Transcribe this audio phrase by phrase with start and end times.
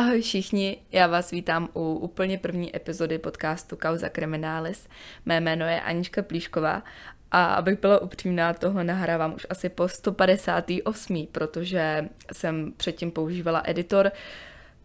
[0.00, 4.88] Ahoj všichni, já vás vítám u úplně první epizody podcastu Kauza Criminalis.
[5.26, 6.82] Mé jméno je Anička Plíšková
[7.30, 14.12] a abych byla upřímná, tohle nahrávám už asi po 158, protože jsem předtím používala editor,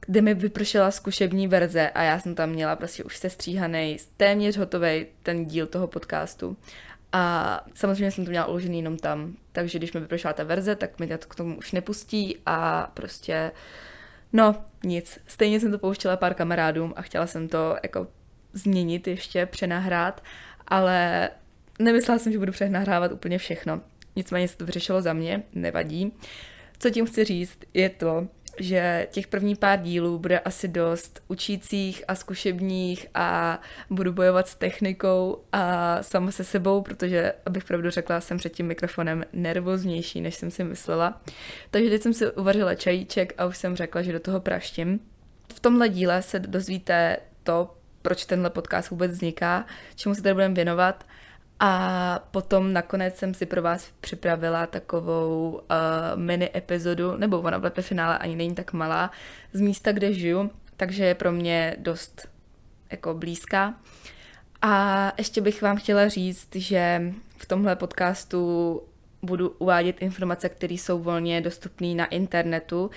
[0.05, 5.05] kde mi vypršela zkušební verze a já jsem tam měla prostě už sestříhaný, téměř hotový
[5.23, 6.57] ten díl toho podcastu.
[7.11, 10.99] A samozřejmě jsem to měla uložený jenom tam, takže když mi vypršela ta verze, tak
[10.99, 13.51] mi to k tomu už nepustí a prostě
[14.35, 15.19] No, nic.
[15.27, 18.07] Stejně jsem to pouštěla pár kamarádům a chtěla jsem to jako
[18.53, 20.23] změnit ještě, přenahrát,
[20.67, 21.29] ale
[21.79, 23.81] nemyslela jsem, že budu přenahrávat úplně všechno.
[24.15, 26.13] Nicméně se to vyřešilo za mě, nevadí.
[26.79, 28.27] Co tím chci říct, je to,
[28.57, 34.55] že těch první pár dílů bude asi dost učících a zkušebních a budu bojovat s
[34.55, 40.35] technikou a sama se sebou, protože, abych pravdu řekla, jsem před tím mikrofonem nervóznější, než
[40.35, 41.21] jsem si myslela.
[41.71, 44.99] Takže teď jsem si uvařila čajíček a už jsem řekla, že do toho praštím.
[45.55, 50.55] V tomhle díle se dozvíte to, proč tenhle podcast vůbec vzniká, čemu se tady budeme
[50.55, 51.05] věnovat
[51.59, 57.69] a potom nakonec jsem si pro vás připravila takovou uh, mini epizodu, nebo ona ve
[57.81, 59.11] finále ani není tak malá,
[59.53, 62.27] z místa, kde žiju, takže je pro mě dost
[62.91, 63.73] jako blízká.
[64.61, 68.81] A ještě bych vám chtěla říct, že v tomhle podcastu
[69.21, 72.91] budu uvádět informace, které jsou volně dostupné na internetu.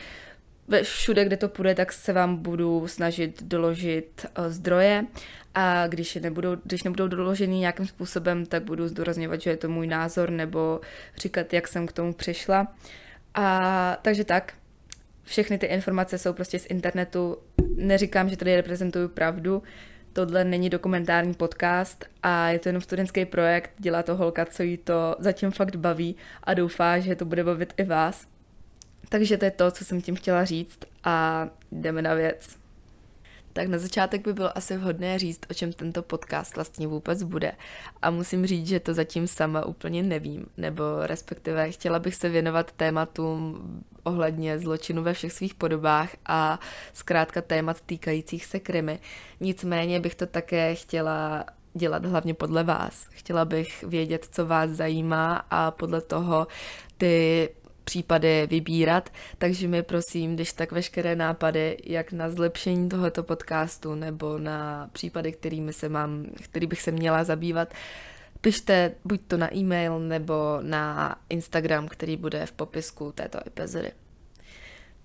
[0.83, 5.07] Všude, kde to půjde, tak se vám budu snažit doložit uh, zdroje
[5.55, 9.69] a když, je nebudou, když nebudou doložený nějakým způsobem, tak budu zdůrazňovat, že je to
[9.69, 10.81] můj názor nebo
[11.17, 12.75] říkat, jak jsem k tomu přišla.
[13.35, 14.55] A takže tak,
[15.25, 17.39] všechny ty informace jsou prostě z internetu.
[17.77, 19.63] Neříkám, že tady reprezentuju pravdu,
[20.13, 24.77] tohle není dokumentární podcast a je to jenom studentský projekt, dělá to holka, co jí
[24.77, 28.38] to zatím fakt baví a doufá, že to bude bavit i vás.
[29.09, 32.57] Takže to je to, co jsem tím chtěla říct a jdeme na věc.
[33.53, 37.53] Tak na začátek by bylo asi vhodné říct, o čem tento podcast vlastně vůbec bude.
[38.03, 42.73] A musím říct, že to zatím sama úplně nevím, nebo respektive chtěla bych se věnovat
[42.73, 43.63] tématům
[44.03, 46.61] ohledně zločinu ve všech svých podobách a
[46.93, 48.99] zkrátka témat týkajících se krimi.
[49.41, 51.45] Nicméně bych to také chtěla
[51.75, 53.07] dělat hlavně podle vás.
[53.11, 56.47] Chtěla bych vědět, co vás zajímá a podle toho
[56.99, 57.49] ty
[57.89, 64.39] případy vybírat, takže mi prosím, když tak veškeré nápady, jak na zlepšení tohoto podcastu nebo
[64.39, 67.75] na případy, kterými se mám, který bych se měla zabývat,
[68.41, 73.91] pište buď to na e-mail nebo na Instagram, který bude v popisku této epizody.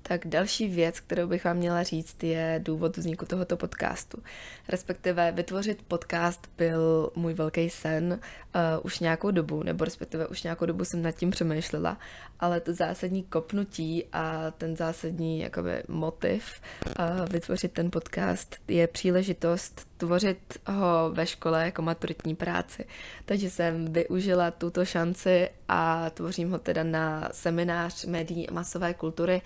[0.07, 4.23] Tak další věc, kterou bych vám měla říct, je důvod vzniku tohoto podcastu.
[4.69, 10.65] Respektive vytvořit podcast byl můj velký sen uh, už nějakou dobu, nebo respektive už nějakou
[10.65, 11.97] dobu jsem nad tím přemýšlela,
[12.39, 19.87] ale to zásadní kopnutí a ten zásadní jakoby, motiv uh, vytvořit ten podcast je příležitost
[19.97, 22.85] tvořit ho ve škole jako maturitní práci.
[23.25, 29.41] Takže jsem využila tuto šanci a tvořím ho teda na seminář médií a masové kultury,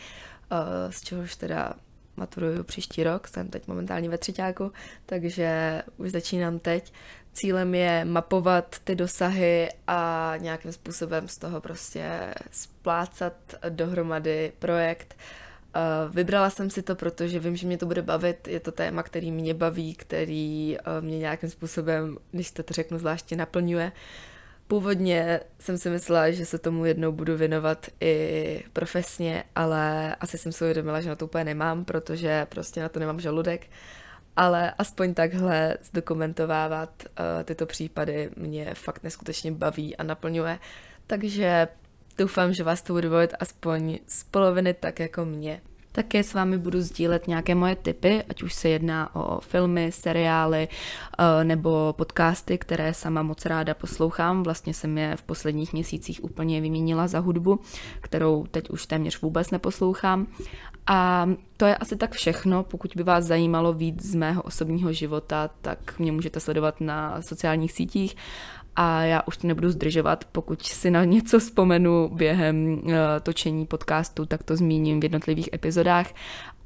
[0.90, 1.74] z čehož teda
[2.18, 4.72] maturuju příští rok, jsem teď momentálně ve třetíku,
[5.06, 6.94] takže už začínám teď.
[7.34, 13.34] Cílem je mapovat ty dosahy a nějakým způsobem z toho prostě splácat
[13.70, 15.16] dohromady projekt.
[15.76, 19.04] Eh, vybrala jsem si to, protože vím, že mě to bude bavit, je to téma,
[19.04, 23.92] který mě baví, který eh, mě nějakým způsobem, když to řeknu zvláště, naplňuje.
[24.68, 30.52] Původně jsem si myslela, že se tomu jednou budu věnovat i profesně, ale asi jsem
[30.52, 33.68] si uvědomila, že na to úplně nemám, protože prostě na to nemám žaludek.
[34.36, 40.60] Ale aspoň takhle zdokumentovávat uh, tyto případy mě fakt neskutečně baví a naplňuje.
[41.08, 41.68] Takže
[42.18, 45.62] doufám, že vás to bude bavit aspoň z poloviny tak jako mě.
[45.98, 50.68] Také s vámi budu sdílet nějaké moje tipy, ať už se jedná o filmy, seriály
[50.68, 54.44] eh, nebo podcasty, které sama moc ráda poslouchám.
[54.44, 57.60] Vlastně jsem je v posledních měsících úplně vyměnila za hudbu,
[58.02, 60.28] kterou teď už téměř vůbec neposlouchám.
[60.88, 62.64] A to je asi tak všechno.
[62.64, 67.72] Pokud by vás zajímalo víc z mého osobního života, tak mě můžete sledovat na sociálních
[67.72, 68.16] sítích
[68.78, 70.26] a já už to nebudu zdržovat.
[70.32, 72.92] Pokud si na něco vzpomenu během uh,
[73.24, 76.14] točení podcastu, tak to zmíním v jednotlivých epizodách.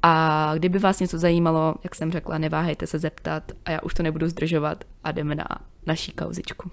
[0.02, 4.02] A kdyby vás něco zajímalo, jak jsem řekla, neváhejte se zeptat a já už to
[4.02, 5.46] nebudu zdržovat a jdeme na
[5.86, 6.70] naší kauzičku.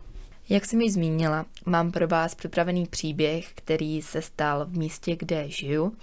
[0.50, 5.50] Jak jsem ji zmínila, mám pro vás připravený příběh, který se stal v místě, kde
[5.50, 5.94] žiju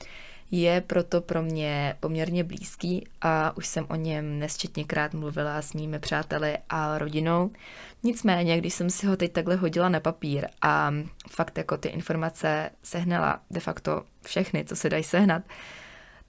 [0.51, 5.99] je proto pro mě poměrně blízký a už jsem o něm nesčetněkrát mluvila s mými
[5.99, 7.51] přáteli a rodinou.
[8.03, 10.95] Nicméně, když jsem si ho teď takhle hodila na papír a
[11.31, 15.43] fakt jako ty informace sehnala de facto všechny, co se dají sehnat,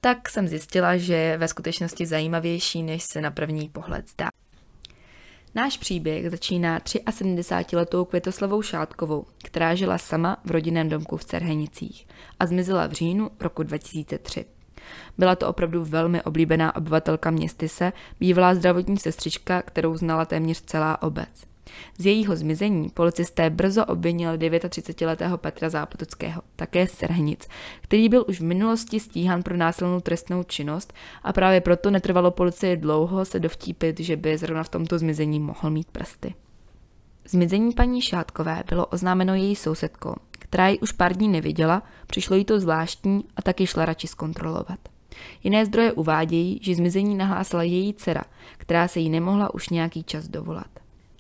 [0.02, 4.28] tak jsem zjistila, že je ve skutečnosti zajímavější, než se na první pohled zdá.
[5.58, 12.08] Náš příběh začíná 73-letou Květoslavou Šátkovou, která žila sama v rodinném domku v Cerhenicích
[12.40, 14.46] a zmizela v říjnu roku 2003.
[15.18, 21.57] Byla to opravdu velmi oblíbená obyvatelka městyse, bývalá zdravotní sestřička, kterou znala téměř celá obec.
[21.98, 27.48] Z jejího zmizení policisté brzo obvinili 39-letého Petra Zápotockého, také z Serhnic,
[27.82, 30.94] který byl už v minulosti stíhán pro násilnou trestnou činnost
[31.24, 35.70] a právě proto netrvalo policii dlouho se dovtípit, že by zrovna v tomto zmizení mohl
[35.70, 36.36] mít prsty.
[37.30, 42.46] Zmizení paní Šátkové bylo oznámeno její sousedkou, která ji už pár dní neviděla, přišlo jí
[42.46, 44.80] to zvláštní a taky šla radši zkontrolovat.
[45.44, 48.24] Jiné zdroje uvádějí, že zmizení nahlásila její dcera,
[48.58, 50.77] která se jí nemohla už nějaký čas dovolat.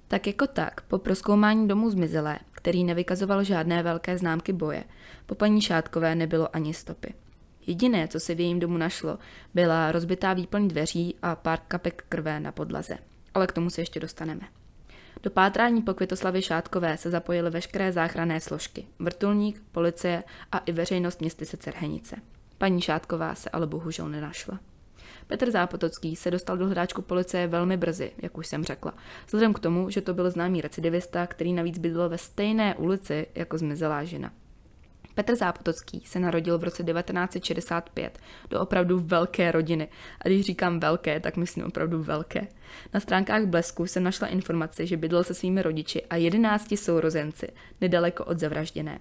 [0.08, 4.84] Tak jako tak, po proskoumání domu zmizelé, který nevykazoval žádné velké známky boje,
[5.26, 7.14] po paní Šátkové nebylo ani stopy.
[7.68, 9.18] Jediné, co se v jejím domu našlo,
[9.54, 12.98] byla rozbitá výplň dveří a pár kapek krve na podlaze.
[13.34, 14.42] Ale k tomu se ještě dostaneme.
[15.24, 21.20] Do pátrání po Květoslavě Šátkové se zapojily veškeré záchranné složky, vrtulník, policie a i veřejnost
[21.20, 22.16] městyse Cerhenice.
[22.58, 24.60] Paní Šátková se ale bohužel nenašla.
[25.28, 28.94] Petr Zápotocký se dostal do hledáčku policie velmi brzy, jak už jsem řekla,
[29.26, 33.58] vzhledem k tomu, že to byl známý recidivista, který navíc bydlel ve stejné ulici jako
[33.58, 34.32] zmizelá žena.
[35.16, 38.20] Petr Zápotocký se narodil v roce 1965
[38.50, 39.88] do opravdu velké rodiny.
[40.22, 42.48] A když říkám velké, tak myslím opravdu velké.
[42.94, 47.48] Na stránkách Blesku jsem našla informaci, že bydlel se svými rodiči a jedenácti sourozenci,
[47.82, 49.00] nedaleko od zavražděné.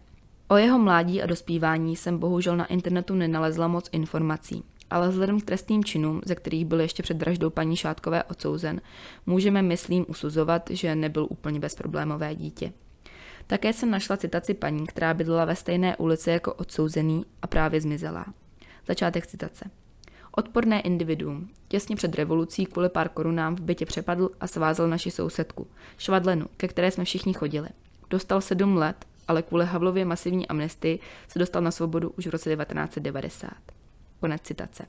[0.48, 5.44] O jeho mládí a dospívání jsem bohužel na internetu nenalezla moc informací ale vzhledem k
[5.44, 8.80] trestným činům, ze kterých byl ještě před vraždou paní Šátkové odsouzen,
[9.26, 12.72] můžeme, myslím, usuzovat, že nebyl úplně bezproblémové dítě.
[13.46, 18.26] Také jsem našla citaci paní, která bydlela ve stejné ulici jako odsouzený a právě zmizela.
[18.86, 19.70] Začátek citace.
[20.32, 21.48] Odporné individuum.
[21.68, 25.66] Těsně před revolucí kvůli pár korunám v bytě přepadl a svázal naši sousedku,
[25.98, 27.68] Švadlenu, ke které jsme všichni chodili.
[28.10, 28.96] Dostal sedm let,
[29.28, 30.98] ale kvůli Havlově masivní amnestii
[31.28, 33.75] se dostal na svobodu už v roce 1990.
[34.20, 34.86] Konec citace.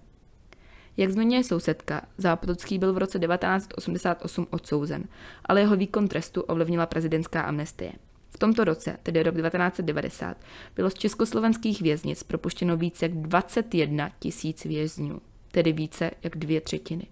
[0.97, 5.03] Jak zmiňuje sousedka, Zápotocký byl v roce 1988 odsouzen,
[5.45, 7.91] ale jeho výkon trestu ovlivnila prezidentská amnestie.
[8.29, 10.37] V tomto roce, tedy rok 1990,
[10.75, 15.21] bylo z československých věznic propuštěno více jak 21 tisíc vězňů,
[15.51, 17.07] tedy více jak dvě třetiny.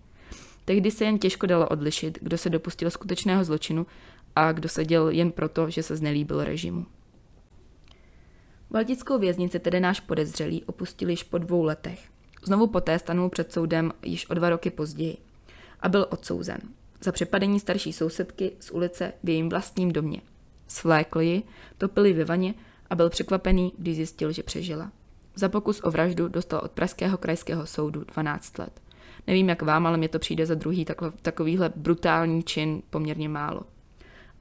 [0.65, 3.87] Tehdy se jen těžko dalo odlišit, kdo se dopustil skutečného zločinu
[4.35, 6.85] a kdo seděl jen proto, že se znelíbil režimu.
[8.69, 11.99] Valtickou věznici tedy náš podezřelý opustil již po dvou letech.
[12.43, 15.17] Znovu poté stanul před soudem již o dva roky později
[15.79, 16.59] a byl odsouzen
[17.05, 20.21] za přepadení starší sousedky z ulice v jejím vlastním domě.
[20.67, 21.43] Svlékli ji,
[21.77, 22.53] topili ve vaně
[22.89, 24.91] a byl překvapený, když zjistil, že přežila.
[25.35, 28.81] Za pokus o vraždu dostal od Pražského krajského soudu 12 let.
[29.27, 30.85] Nevím jak vám, ale mně to přijde za druhý
[31.21, 33.61] takovýhle brutální čin poměrně málo.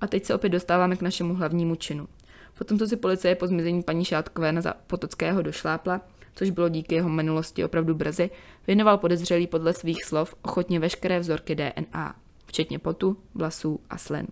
[0.00, 2.08] A teď se opět dostáváme k našemu hlavnímu činu.
[2.58, 6.00] Potom, co si policie po zmizení paní Šátkové na Potockého došlápla,
[6.34, 8.30] což bylo díky jeho minulosti opravdu brzy,
[8.66, 12.16] věnoval podezřelý podle svých slov ochotně veškeré vzorky DNA,
[12.46, 14.26] včetně potu, vlasů a slin.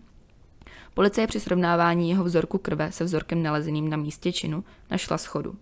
[0.95, 5.57] Policie při srovnávání jeho vzorku krve se vzorkem nalezeným na místě činu našla schodu.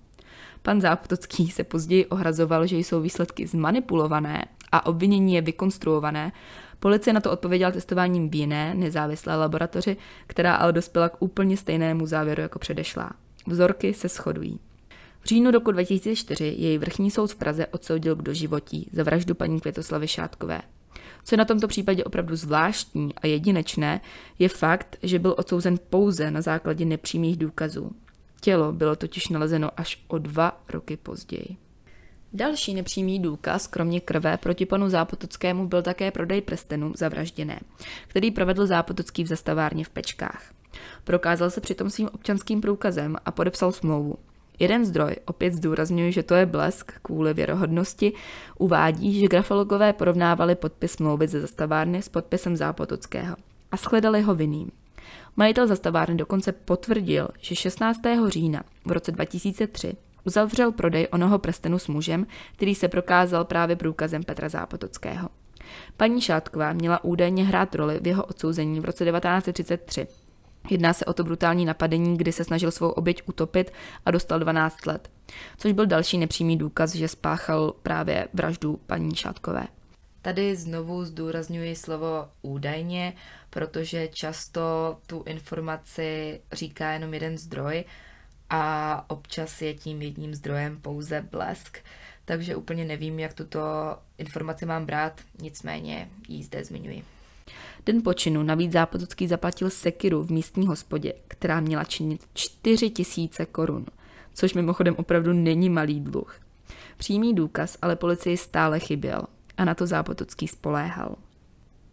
[0.62, 6.32] Pan Zápotocký se později ohrazoval, že jsou výsledky zmanipulované a obvinění je vykonstruované.
[6.80, 9.96] Policie na to odpověděla testováním v jiné, nezávislé laboratoři,
[10.26, 13.10] která ale dospěla k úplně stejnému závěru jako předešlá.
[13.46, 14.60] Vzorky se shodují.
[15.20, 19.60] V říjnu roku 2004 jej vrchní soud v Praze odsoudil k doživotí za vraždu paní
[19.60, 20.60] Květoslavy Šátkové.
[21.24, 24.00] Co je na tomto případě opravdu zvláštní a jedinečné,
[24.38, 27.92] je fakt, že byl odsouzen pouze na základě nepřímých důkazů.
[28.40, 31.56] Tělo bylo totiž nalezeno až o dva roky později.
[32.32, 37.60] Další nepřímý důkaz, kromě krve, proti panu Zápotockému byl také prodej prstenů zavražděné,
[38.06, 40.52] který provedl Zápotocký v zastavárně v Pečkách.
[41.04, 44.16] Prokázal se přitom svým občanským průkazem a podepsal smlouvu.
[44.58, 48.12] Jeden zdroj, opět zdůrazňuje, že to je blesk kvůli věrohodnosti,
[48.58, 53.36] uvádí, že grafologové porovnávali podpis smlouvy ze zastavárny s podpisem Zápotockého
[53.72, 54.70] a shledali ho vinným.
[55.36, 58.00] Majitel zastavárny dokonce potvrdil, že 16.
[58.28, 64.22] října v roce 2003 uzavřel prodej onoho prstenu s mužem, který se prokázal právě průkazem
[64.22, 65.28] Petra Zápotockého.
[65.96, 70.06] Paní Šátková měla údajně hrát roli v jeho odsouzení v roce 1933
[70.70, 73.72] Jedná se o to brutální napadení, kdy se snažil svou oběť utopit
[74.06, 75.10] a dostal 12 let,
[75.56, 79.66] což byl další nepřímý důkaz, že spáchal právě vraždu paní Šátkové.
[80.22, 83.12] Tady znovu zdůrazňuji slovo údajně,
[83.50, 87.84] protože často tu informaci říká jenom jeden zdroj
[88.50, 91.78] a občas je tím jedním zdrojem pouze blesk.
[92.24, 93.60] takže úplně nevím, jak tuto
[94.18, 97.04] informaci mám brát, nicméně ji zde zmiňuji.
[97.86, 103.86] Den počinu navíc Zápotocký zaplatil sekiru v místní hospodě, která měla činit 4 tisíce korun,
[104.34, 106.40] což mimochodem opravdu není malý dluh.
[106.96, 109.22] Přímý důkaz ale policii stále chyběl
[109.56, 111.16] a na to Zápotocký spoléhal.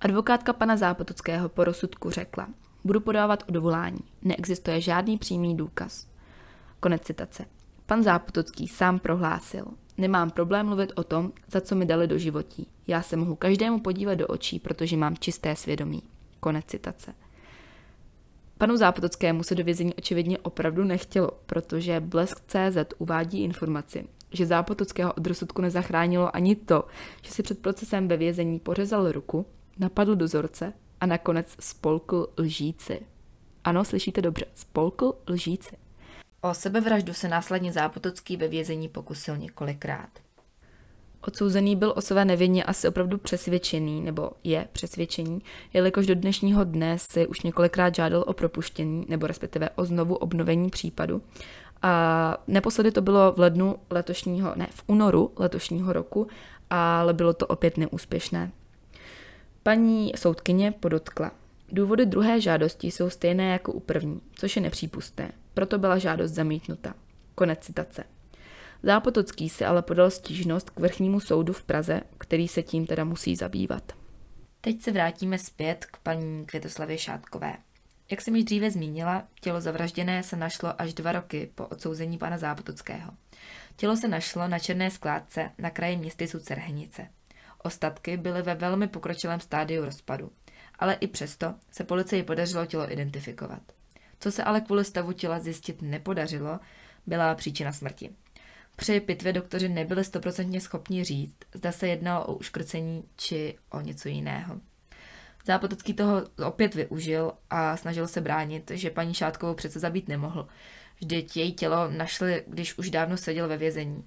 [0.02, 2.48] Advokátka pana Zápotockého po rozsudku řekla,
[2.84, 6.08] budu podávat odvolání, neexistuje žádný přímý důkaz.
[6.80, 7.46] Konec citace.
[7.86, 9.66] Pan Zápotocký sám prohlásil,
[9.98, 12.68] nemám problém mluvit o tom, za co mi dali do životí.
[12.88, 16.04] Já se mohu každému podívat do očí, protože mám čisté svědomí.
[16.40, 17.14] Konec citace.
[18.58, 25.28] Panu Zápotockému se do vězení očividně opravdu nechtělo, protože Blesk.cz uvádí informaci, že Zápotockého od
[25.28, 26.88] rozsudku nezachránilo ani to,
[27.22, 29.46] že si před procesem ve vězení pořezal ruku,
[29.80, 33.00] napadl dozorce a nakonec spolkl lžíci.
[33.64, 35.76] Ano, slyšíte dobře, spolkl lžíci.
[36.42, 40.10] O sebevraždu se následně Zápotocký ve vězení pokusil několikrát.
[41.22, 45.42] Odsouzený byl o své nevině asi opravdu přesvědčený, nebo je přesvědčený,
[45.74, 50.70] jelikož do dnešního dne si už několikrát žádal o propuštění, nebo respektive o znovu obnovení
[50.70, 51.22] případu.
[51.82, 56.28] A naposledy to bylo v lednu letošního, ne, v únoru letošního roku,
[56.70, 58.52] ale bylo to opět neúspěšné.
[59.64, 61.32] Paní soudkyně podotkla.
[61.72, 65.32] Důvody druhé žádosti jsou stejné jako u první, což je nepřípustné.
[65.58, 66.94] Proto byla žádost zamítnuta.
[67.36, 68.04] Konec citace.
[68.84, 73.36] Zápotocký si ale podal stížnost k vrchnímu soudu v Praze, který se tím teda musí
[73.36, 73.92] zabývat.
[74.62, 77.58] Teď se vrátíme zpět k paní Květoslavě Šátkové.
[78.12, 82.38] Jak jsem již dříve zmínila, tělo zavražděné se našlo až dva roky po odsouzení pana
[82.38, 83.12] Zápotockého.
[83.76, 87.08] Tělo se našlo na černé skládce na kraji městysu Cerhenice.
[87.64, 90.32] Ostatky byly ve velmi pokročilém stádiu rozpadu,
[90.80, 93.77] ale i přesto se policii podařilo tělo identifikovat.
[94.20, 96.60] Co se ale kvůli stavu těla zjistit nepodařilo,
[97.08, 98.10] byla příčina smrti.
[98.76, 104.10] Při pitvě doktoři nebyli stoprocentně schopni říct, zda se jednalo o uškrcení či o něco
[104.10, 104.60] jiného.
[105.46, 110.48] Zápotocký toho opět využil a snažil se bránit, že paní Šátkovou přece zabít nemohl.
[111.00, 114.04] Vždyť její tělo našli, když už dávno seděl ve vězení.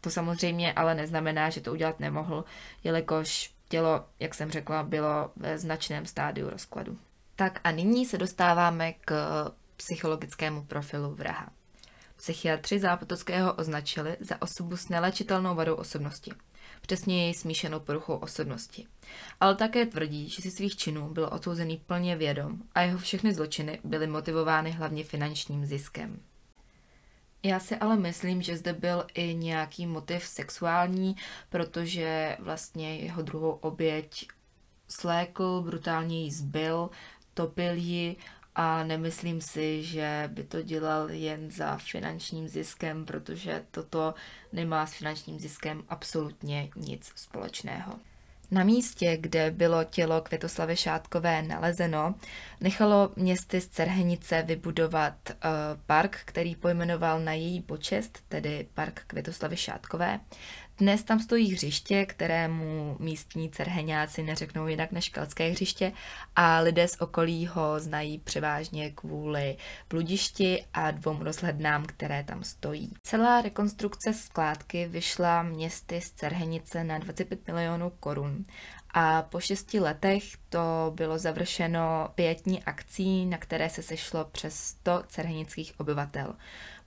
[0.00, 2.44] To samozřejmě ale neznamená, že to udělat nemohl,
[2.84, 6.98] jelikož tělo, jak jsem řekla, bylo ve značném stádiu rozkladu.
[7.36, 9.14] Tak a nyní se dostáváme k
[9.76, 11.50] psychologickému profilu vraha.
[12.16, 16.32] Psychiatři Zápotockého označili za osobu s nelečitelnou vadou osobnosti,
[16.80, 18.86] přesněji smíšenou poruchou osobnosti.
[19.40, 23.80] Ale také tvrdí, že si svých činů byl odsouzený plně vědom a jeho všechny zločiny
[23.84, 26.20] byly motivovány hlavně finančním ziskem.
[27.42, 31.16] Já si ale myslím, že zde byl i nějaký motiv sexuální,
[31.48, 34.26] protože vlastně jeho druhou oběť
[34.88, 36.90] slékl, brutálně ji zbyl,
[37.36, 38.16] topil ji
[38.54, 44.14] a nemyslím si, že by to dělal jen za finančním ziskem, protože toto
[44.52, 47.92] nemá s finančním ziskem absolutně nic společného.
[48.50, 52.14] Na místě, kde bylo tělo Květoslavy Šátkové nalezeno,
[52.60, 55.36] nechalo městy z Cerhenice vybudovat uh,
[55.86, 60.20] park, který pojmenoval na její počest, tedy park Květoslavy Šátkové.
[60.78, 65.92] Dnes tam stojí hřiště, kterému místní cerheňáci neřeknou jinak než keltské hřiště
[66.36, 69.56] a lidé z okolí ho znají převážně kvůli
[69.90, 72.92] bludišti a dvou rozhlednám, které tam stojí.
[73.02, 78.44] Celá rekonstrukce skládky vyšla městy z Cerhenice na 25 milionů korun
[78.90, 85.02] a po šesti letech to bylo završeno pětní akcí, na které se sešlo přes 100
[85.08, 86.34] cerhenických obyvatel.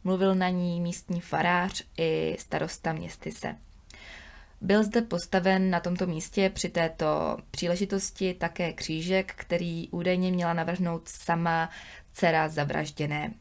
[0.04, 3.56] Mluvil na ní místní farář i starosta městyse.
[4.62, 11.10] Byl zde postaven na tomto místě při této příležitosti také křížek, který údajně měla navrhnout
[11.10, 11.70] sama
[12.14, 13.34] dcera zavražděné.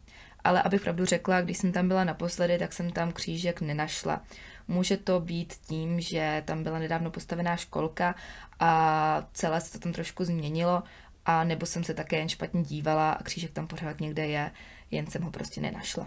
[0.44, 4.22] Ale abych pravdu řekla, když jsem tam byla naposledy, tak jsem tam křížek nenašla.
[4.68, 8.14] Může to být tím, že tam byla nedávno postavená školka
[8.60, 10.82] a celé se to tam trošku změnilo,
[11.26, 14.50] a nebo jsem se také jen špatně dívala a křížek tam pořád někde je,
[14.90, 16.06] jen jsem ho prostě nenašla.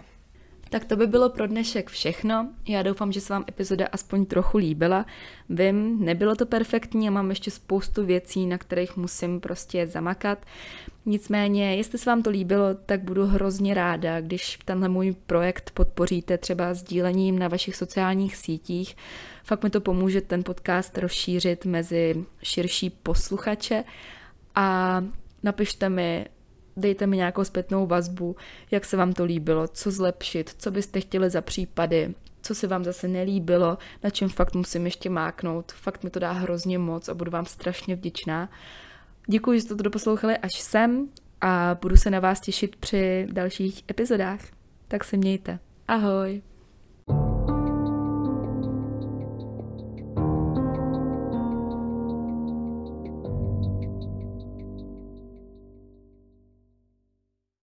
[0.72, 2.48] Tak to by bylo pro dnešek všechno.
[2.68, 5.06] Já doufám, že se vám epizoda aspoň trochu líbila.
[5.48, 10.46] Vím, nebylo to perfektní a mám ještě spoustu věcí, na kterých musím prostě zamakat.
[11.06, 16.38] Nicméně, jestli se vám to líbilo, tak budu hrozně ráda, když tenhle můj projekt podpoříte
[16.38, 18.96] třeba sdílením na vašich sociálních sítích.
[19.44, 23.84] Fakt mi to pomůže ten podcast rozšířit mezi širší posluchače
[24.54, 25.00] a
[25.42, 26.26] napište mi
[26.76, 28.36] dejte mi nějakou zpětnou vazbu,
[28.70, 32.84] jak se vám to líbilo, co zlepšit, co byste chtěli za případy, co se vám
[32.84, 35.72] zase nelíbilo, na čem fakt musím ještě máknout.
[35.72, 38.48] Fakt mi to dá hrozně moc a budu vám strašně vděčná.
[39.26, 41.08] Děkuji, že jste to doposlouchali až sem
[41.40, 44.40] a budu se na vás těšit při dalších epizodách.
[44.88, 45.58] Tak se mějte.
[45.88, 46.51] Ahoj!